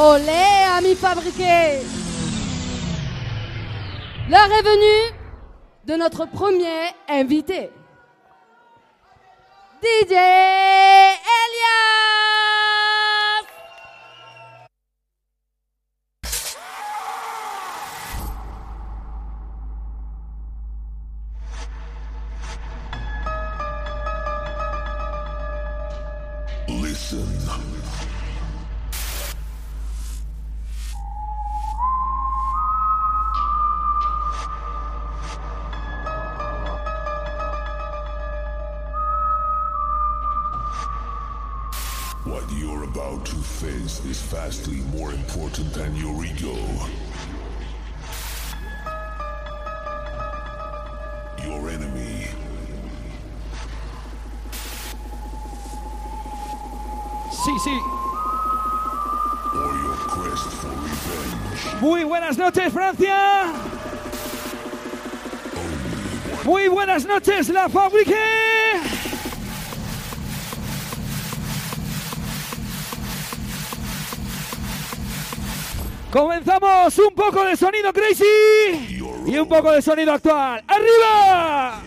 [0.00, 1.80] Olé, ami fabriqué
[4.30, 5.14] L'heure est venue
[5.86, 7.70] de notre premier invité.
[9.82, 10.14] DJ
[62.48, 63.52] noches, Francia.
[66.44, 68.16] Muy buenas noches, la fábrica.
[76.10, 78.24] Comenzamos un poco de sonido crazy
[79.26, 80.64] y un poco de sonido actual.
[80.66, 81.77] ¡Arriba!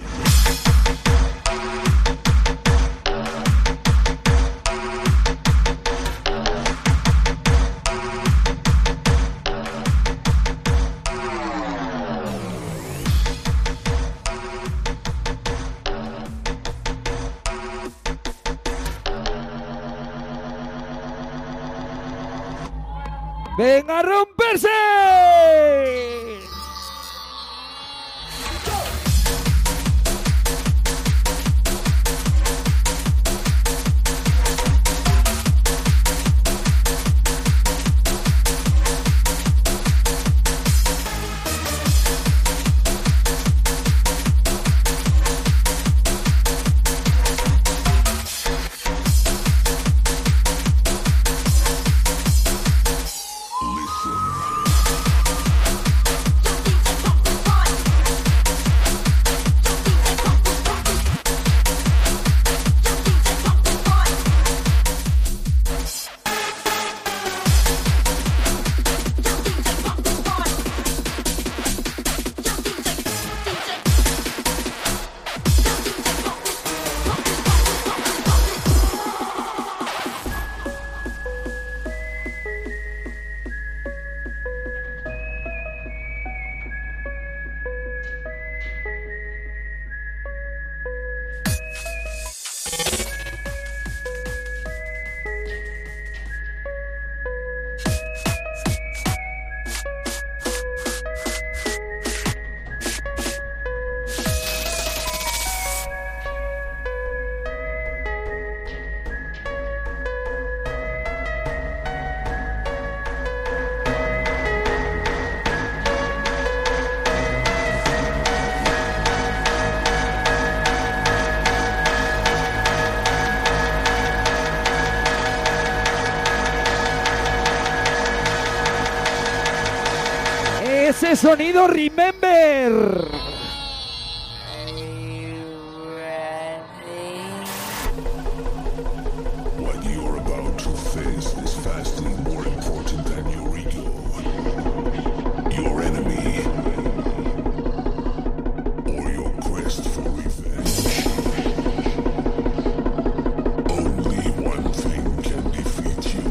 [155.52, 156.24] Defeat you.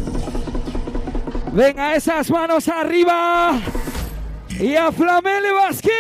[1.53, 3.61] Venga esas manos arriba
[4.61, 5.91] y a Flamele Vázquez.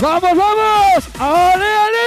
[0.00, 1.04] ¡Vamos, vamos!
[1.18, 1.99] ¡Ale, ale!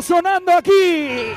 [0.00, 1.34] Sonando aquí.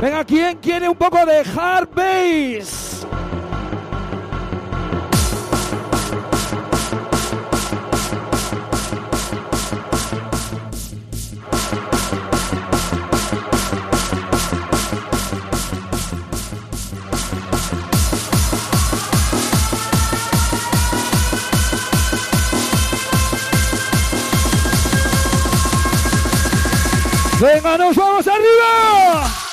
[0.00, 2.77] Venga, ¿quién quiere un poco de hard bass?
[27.40, 29.47] Venga, nos vamos arriba.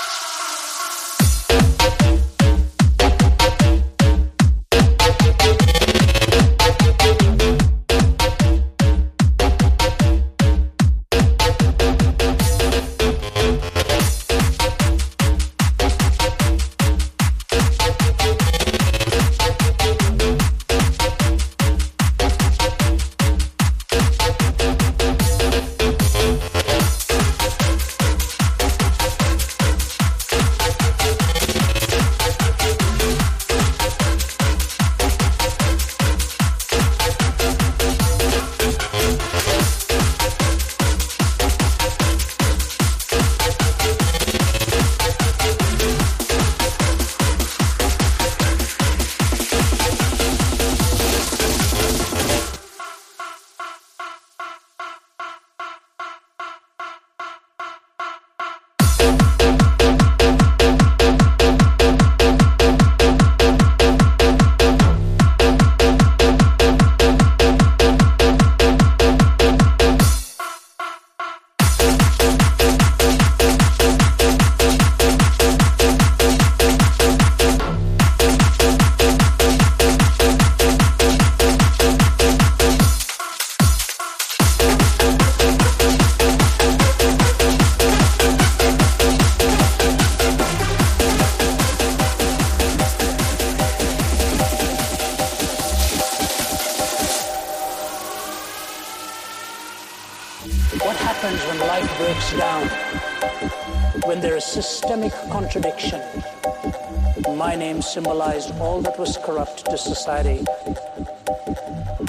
[108.45, 110.45] Symbolized all that was corrupt to society.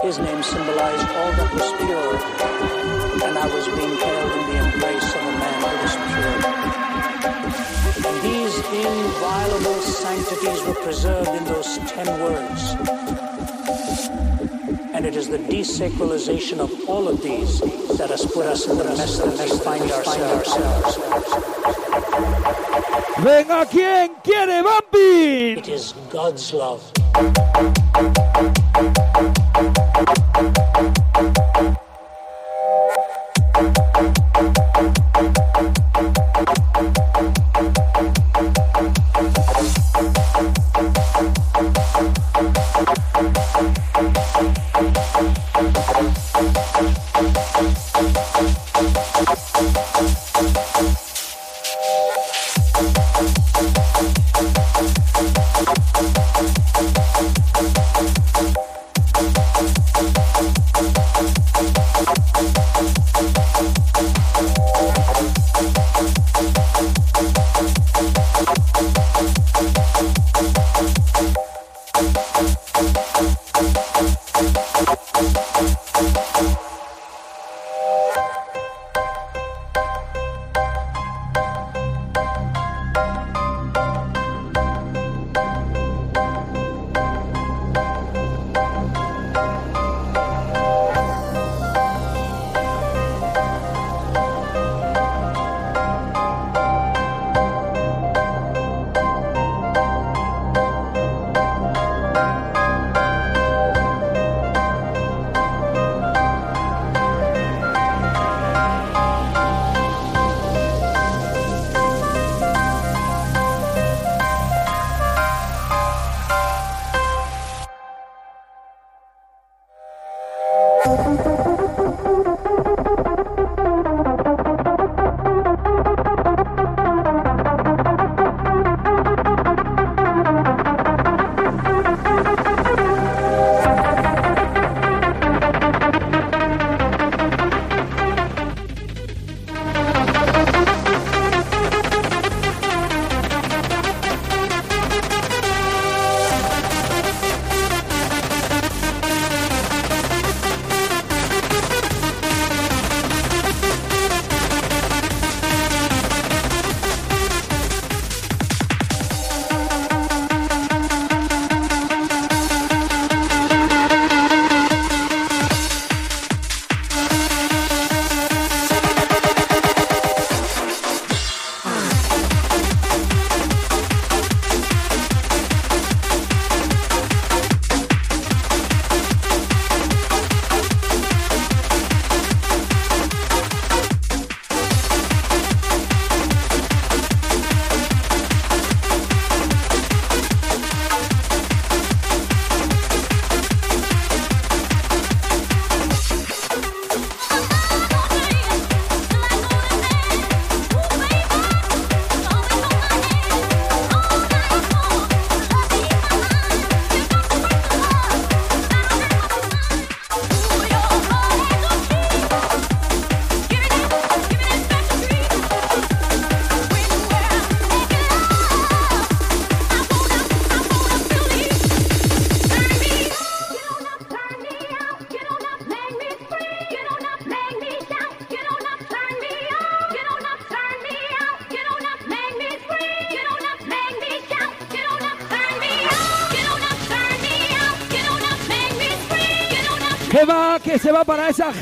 [0.02, 2.16] His name symbolized all that was pure.
[3.26, 6.38] And I was being held in the embrace of a man who was pure.
[8.06, 13.05] And these inviolable sanctities were preserved in those ten words.
[15.06, 17.60] And it is the desacralization of all of these
[17.96, 20.56] that has put us in the mess that we find ourselves.
[23.22, 25.58] Venga, ¿quién quiere bumping?
[25.58, 26.92] It is God's love.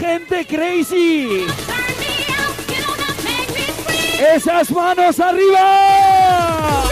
[0.04, 1.46] Gente crazy.
[4.34, 6.84] Esas manos arriba.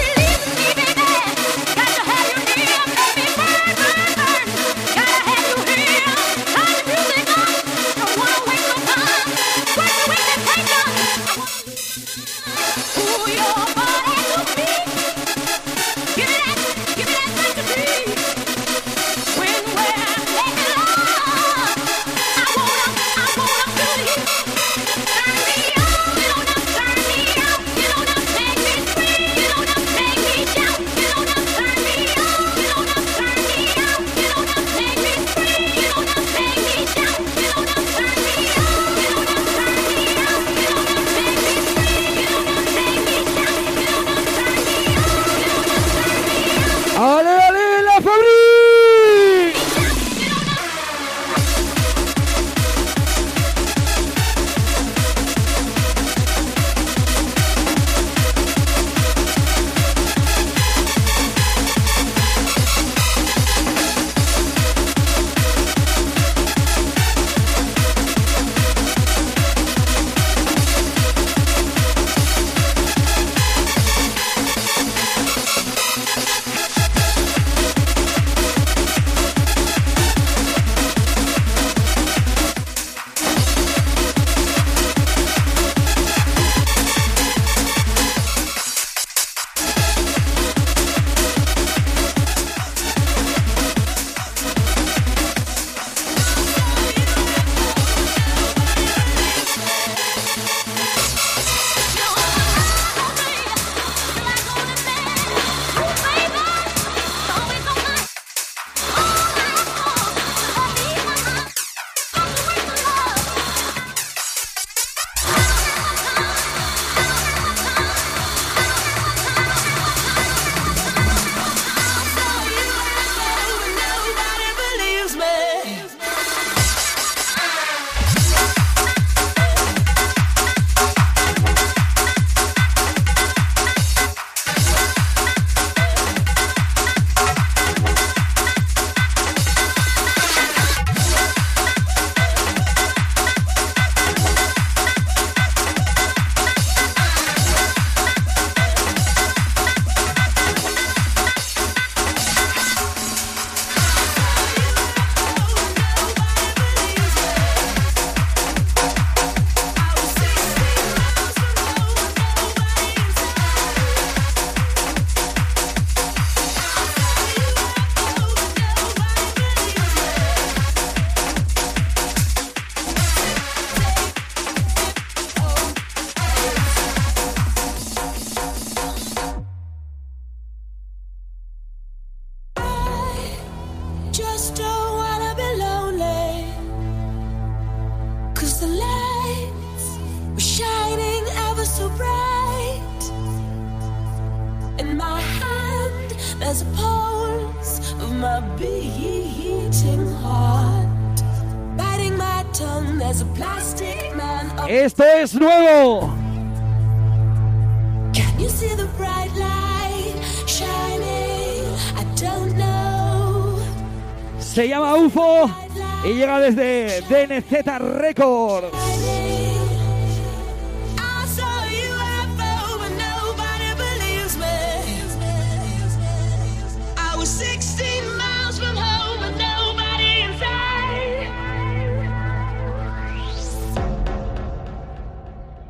[217.09, 218.93] DNZ Records.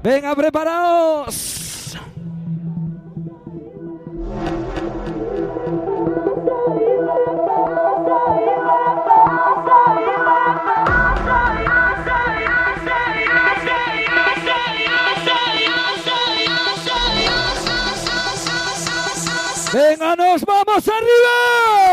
[0.03, 1.97] Venga, preparados.
[19.73, 21.92] Venga, nos vamos arriba.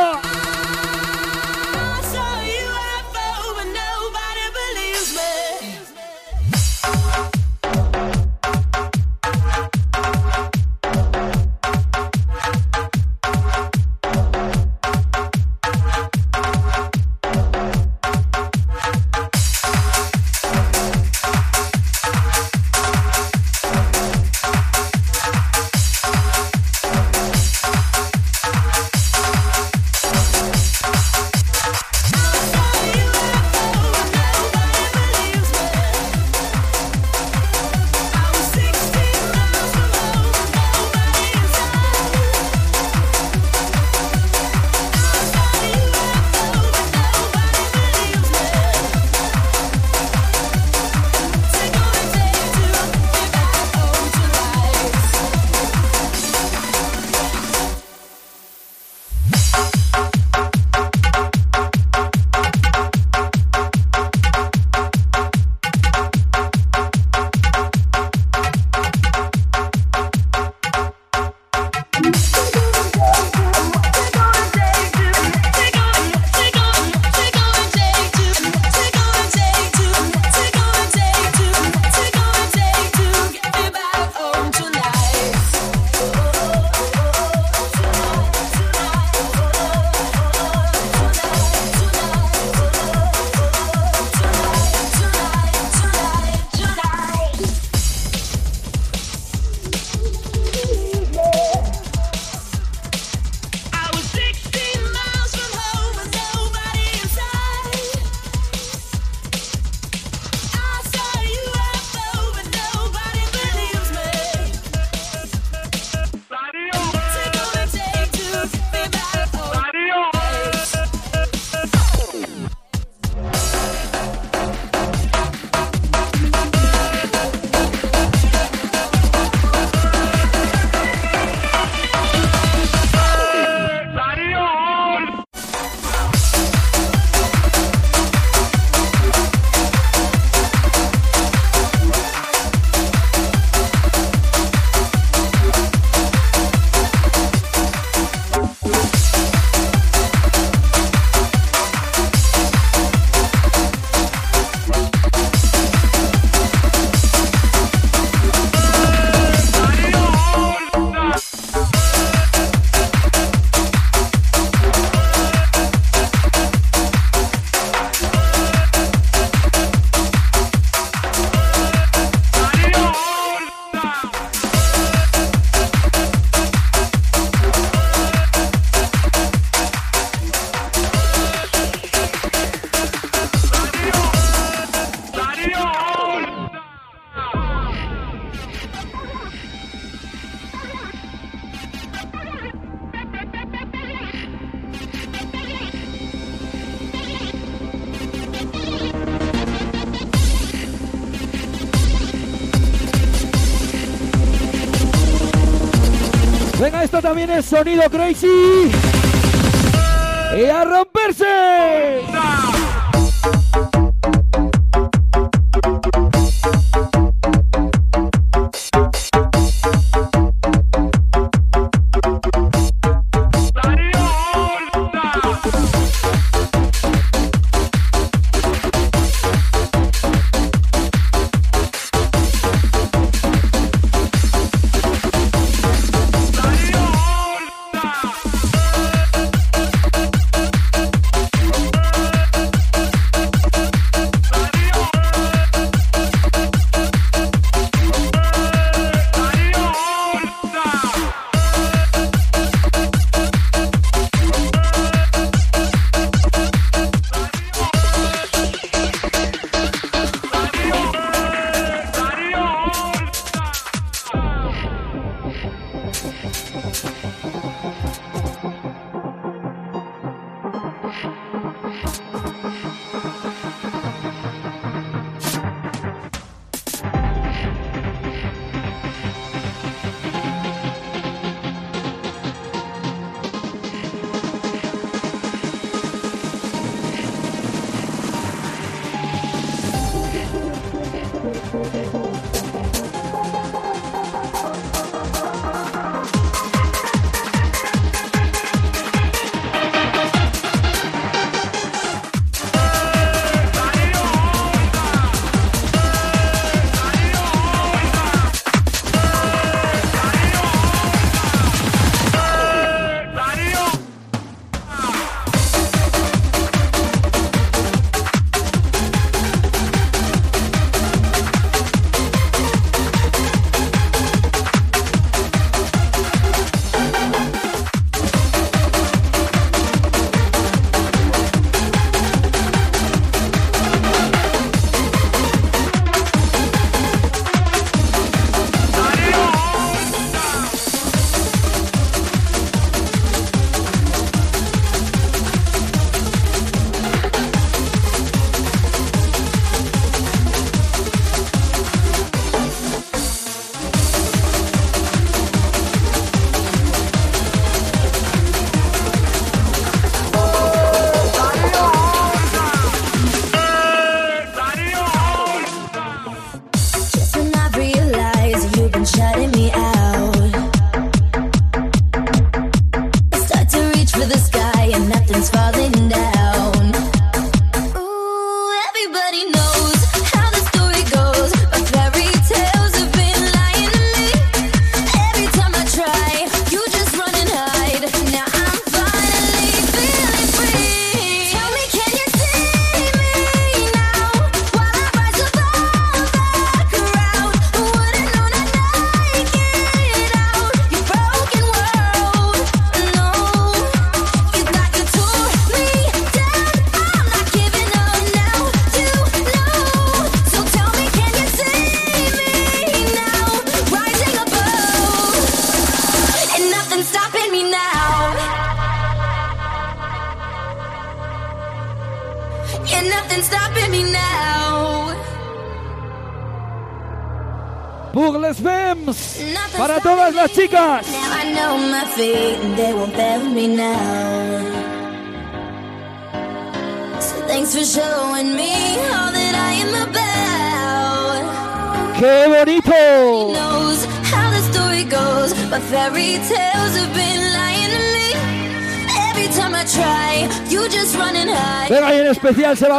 [207.49, 208.78] Sonido crazy.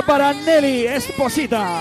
[0.01, 1.81] Va para Nelly Esposita.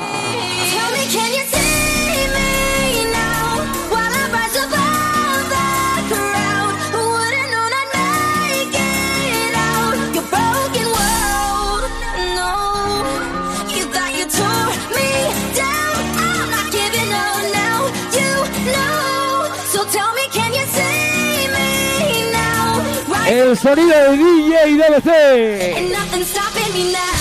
[23.27, 25.89] El sonido de DJ DBC.
[26.79, 27.18] Había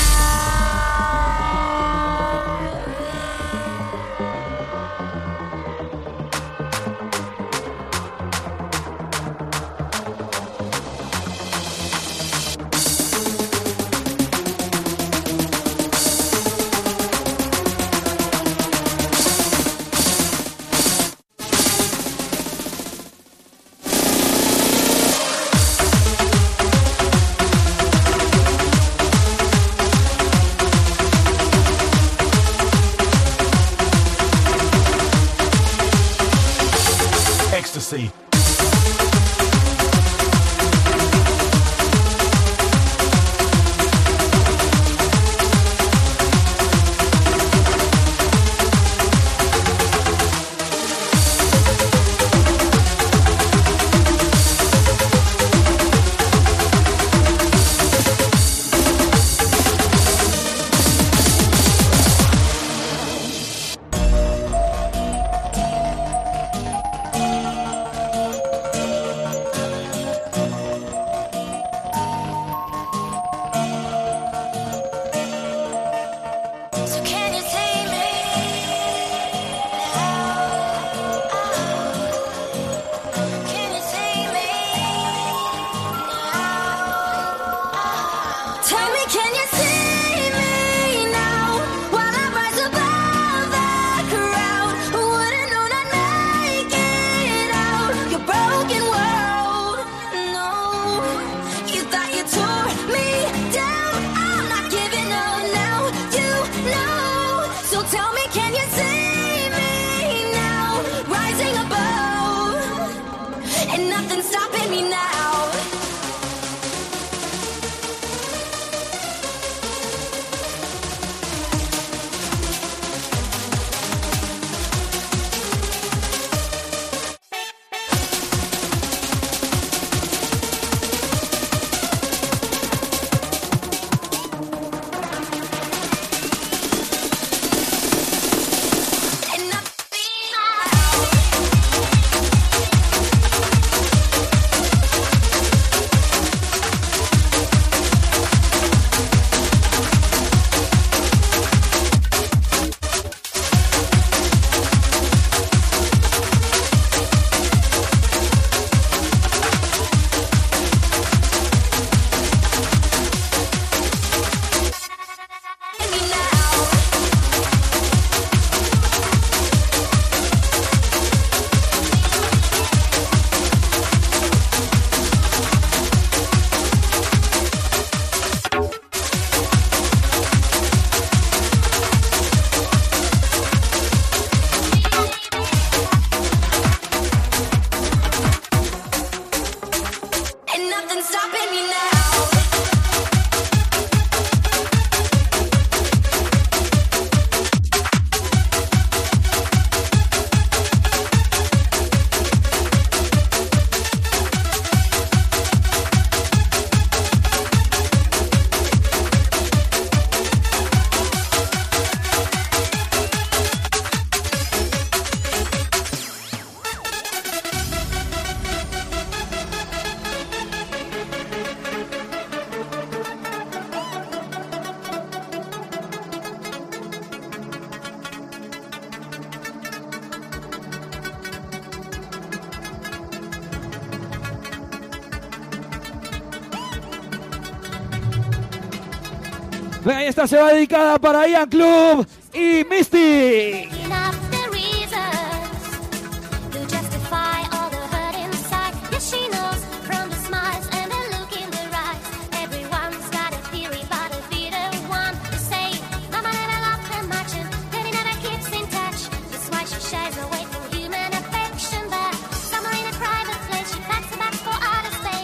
[239.88, 243.70] Venga, esta se va dedicada para Ian Club y Misty.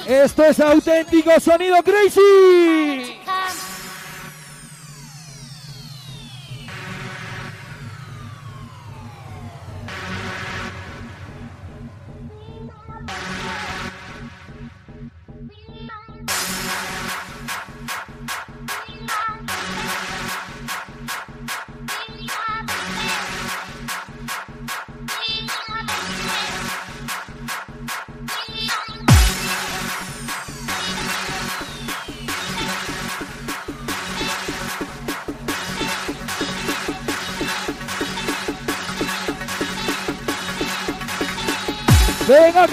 [0.07, 2.94] Esto es auténtico sonido crazy.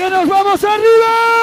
[0.01, 1.40] que nos vamos arriba.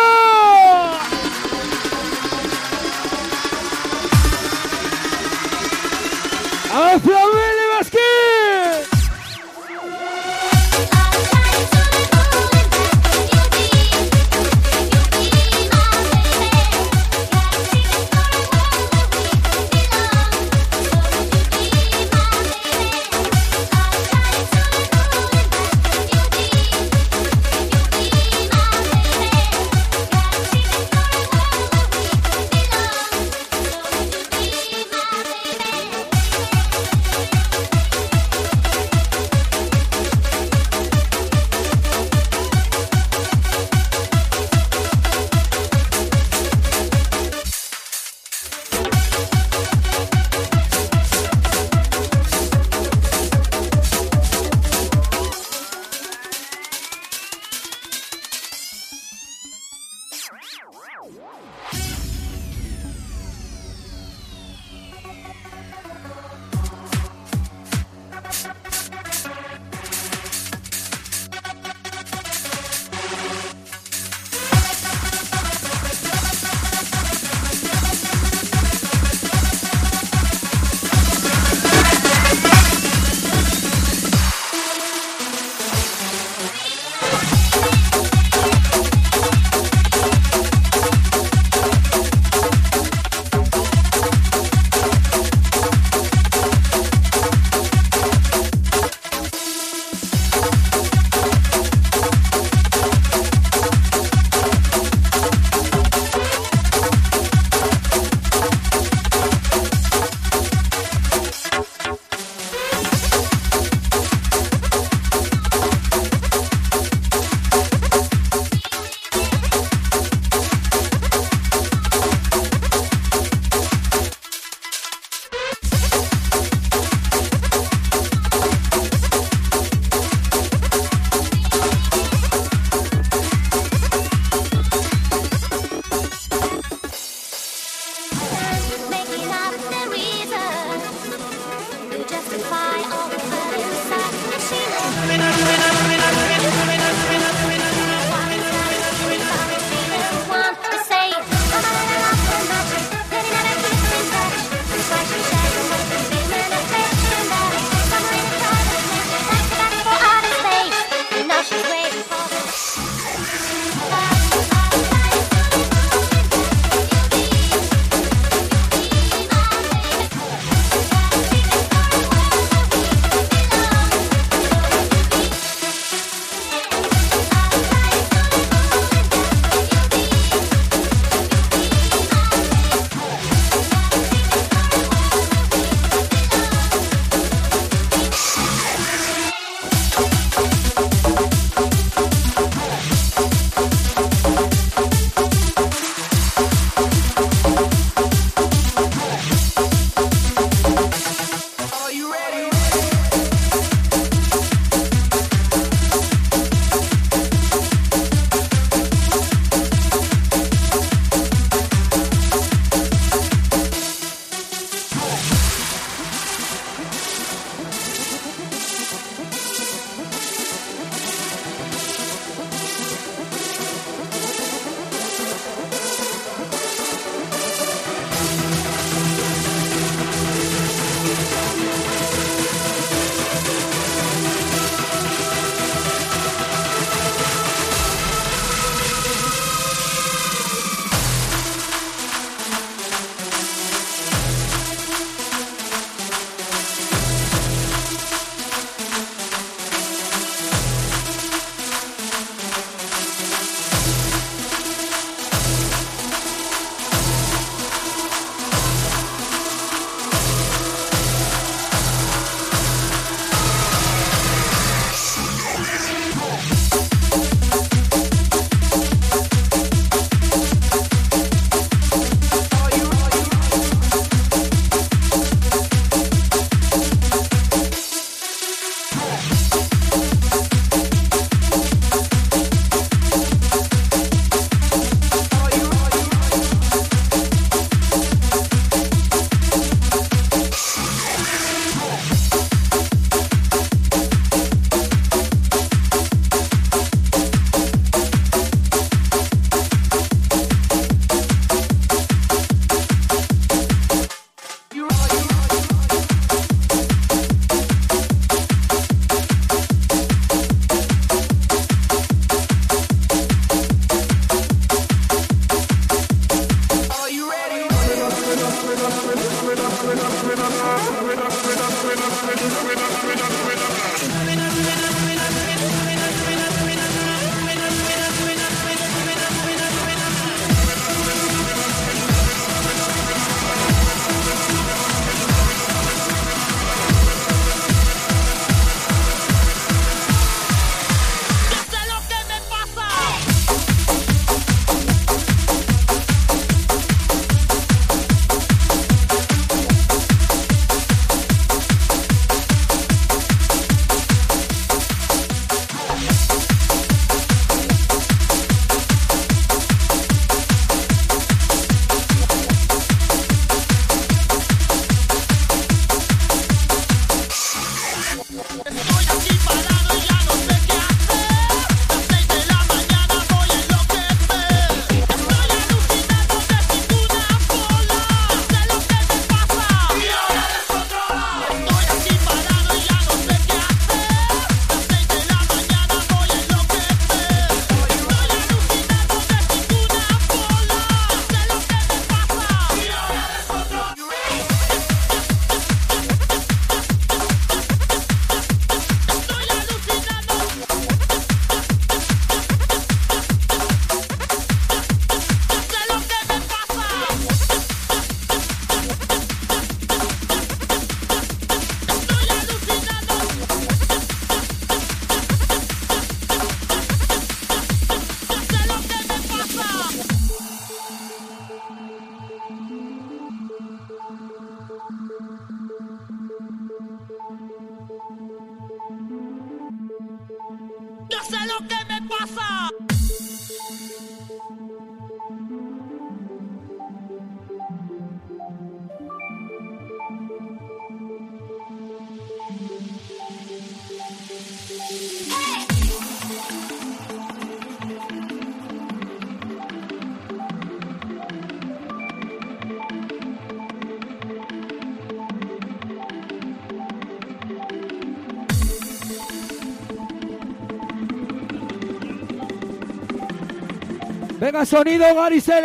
[464.66, 465.60] Sonido, Gary se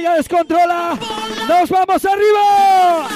[0.00, 0.98] ya descontrola.
[1.48, 3.15] ¡Nos vamos arriba!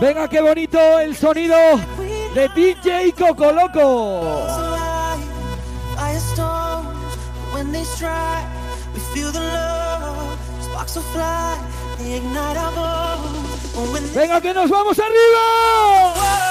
[0.00, 1.56] Venga, qué bonito el sonido
[2.34, 4.46] de DJ Coco Loco.
[14.14, 16.49] Venga, que nos vamos arriba.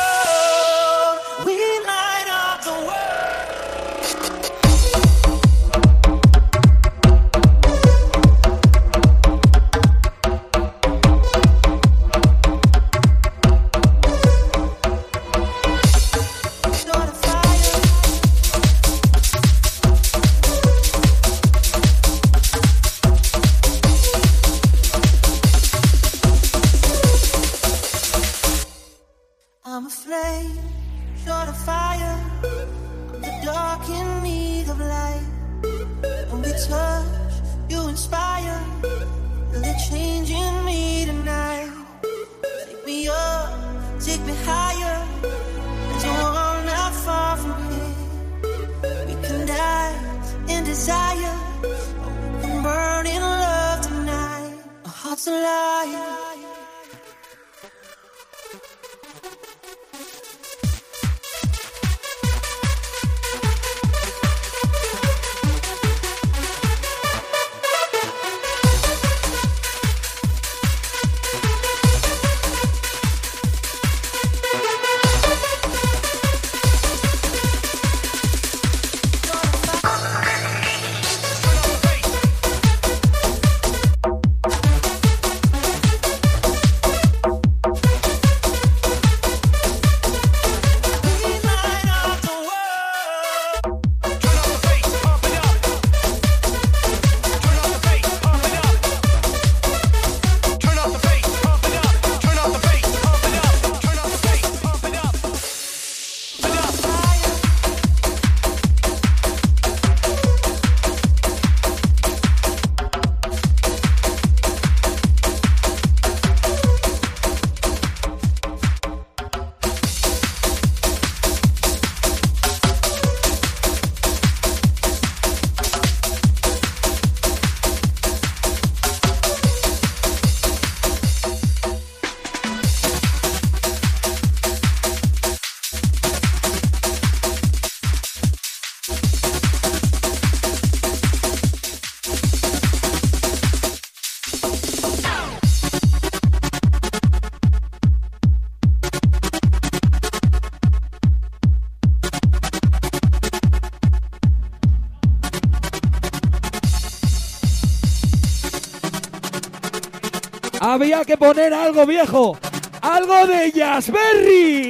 [161.10, 162.38] Que poner algo viejo.
[162.82, 164.69] Algo de Jazzberry.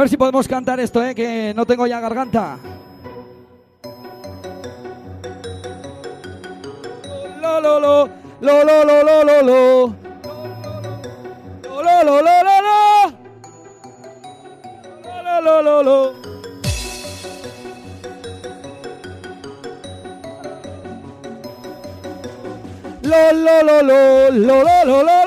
[0.00, 1.14] Ver si podemos cantar esto, ¿eh?
[1.14, 2.58] que no tengo ya garganta.
[7.42, 8.08] Lo, lo, lo,
[8.40, 9.94] lo, lo, lo, lo, lo, lo.
[11.62, 12.80] Lo, lo, lo, lo, lo.
[15.02, 16.12] Lo, lo, lo, lo.
[23.02, 25.19] Lo, lo, lo, lo, lo, lo, lo, lo, lo.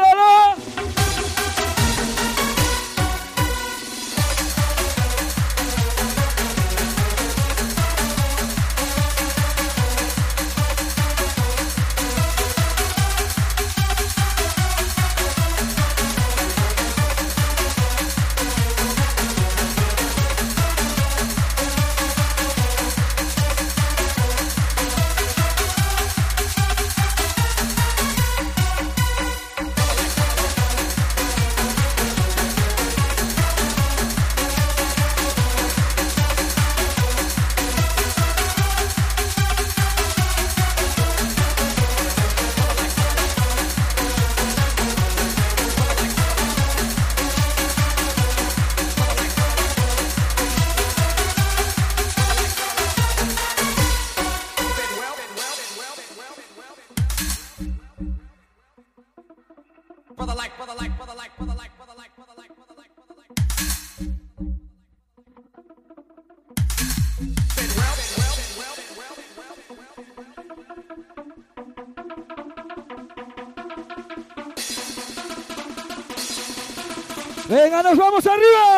[77.74, 78.73] Venga, nos vamos arriba.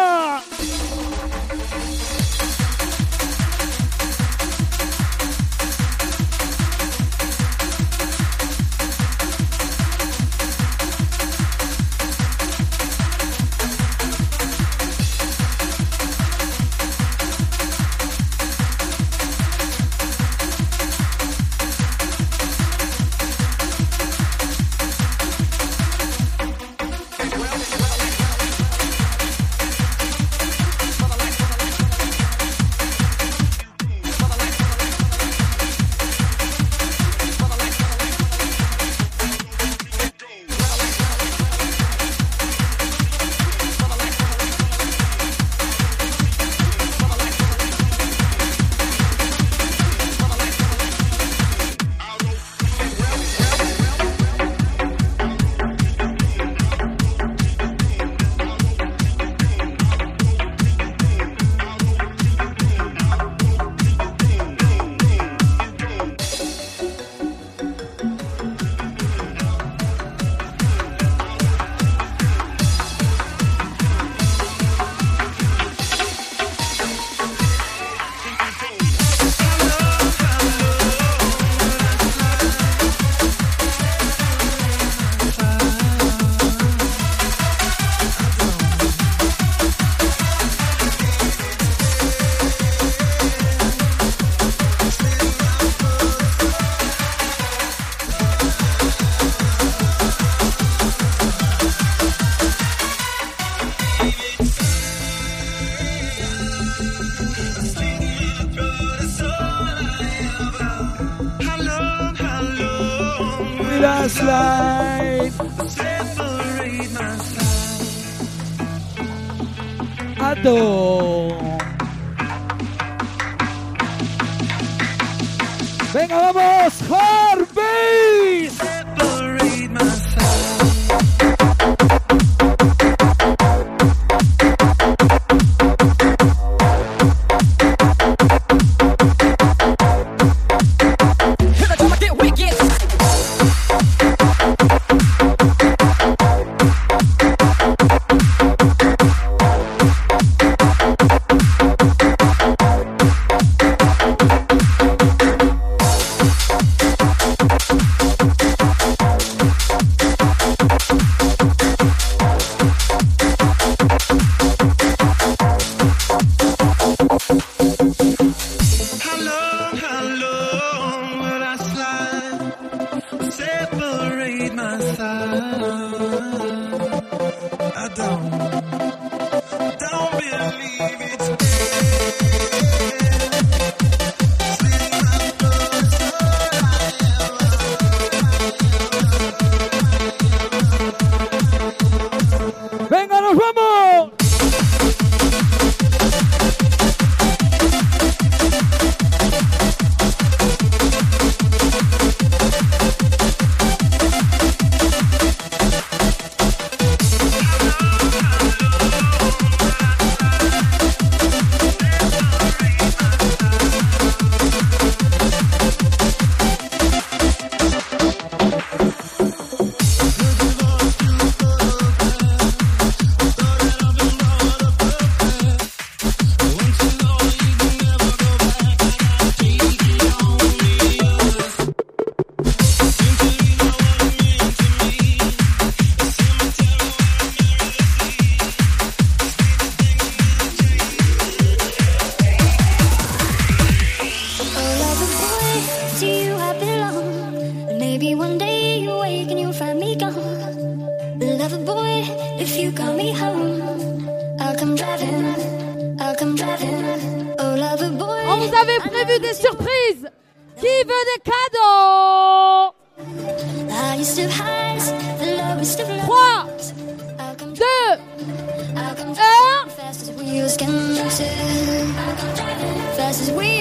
[272.97, 273.54] fast as we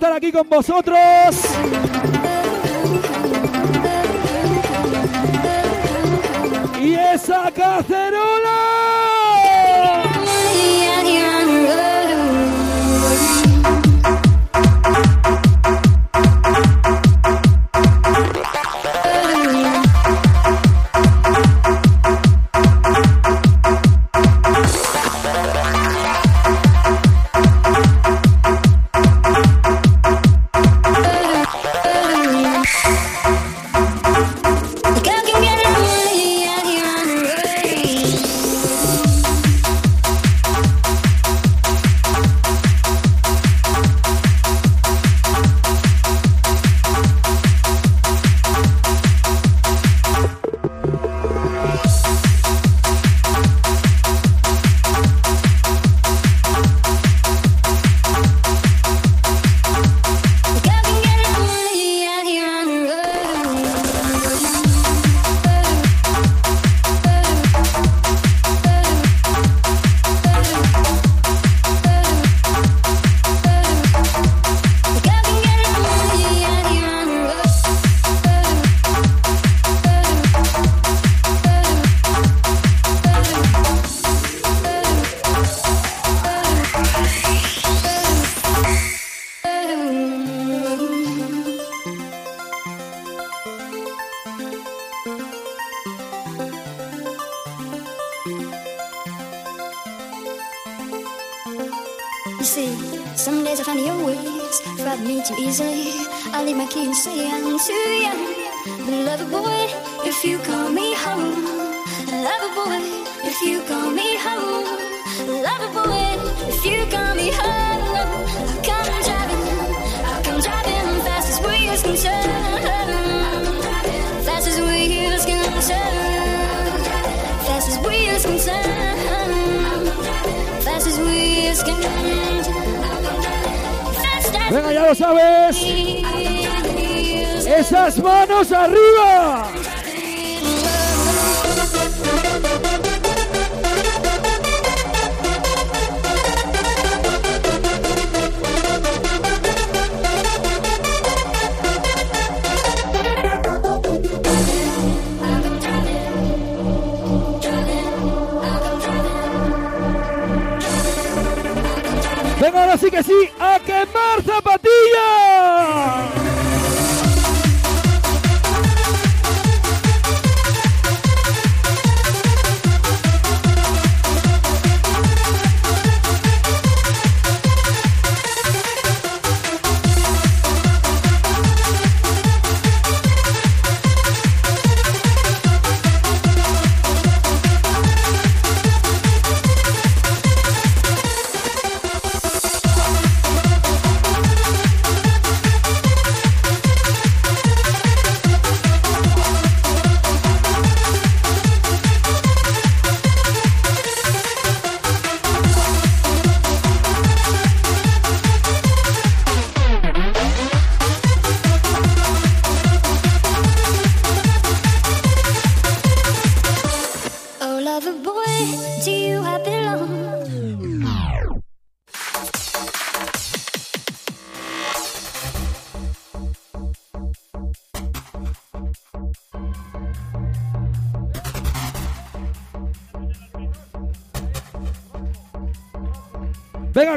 [0.00, 0.98] estar aquí con vosotros.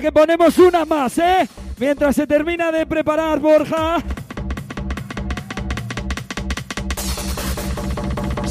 [0.03, 1.47] Que ponemos una más, ¿eh?
[1.79, 4.03] Mientras se termina de preparar Borja.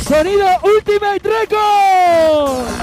[0.03, 2.82] Sonido Ultimate Record.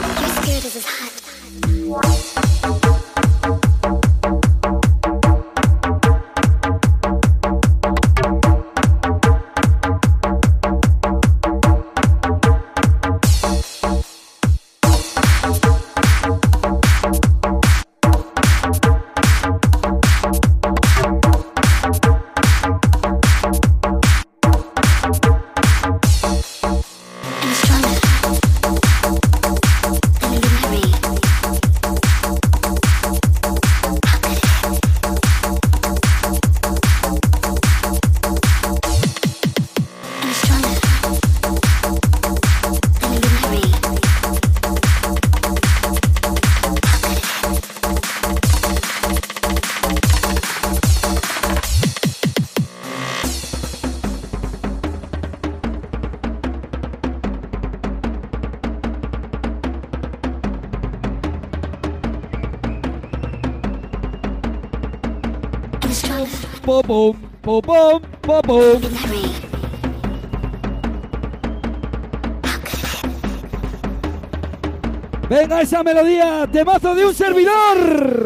[75.30, 78.18] Venga esa melodía, temazo de un servidor.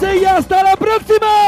[0.00, 1.41] Hasta la próxima.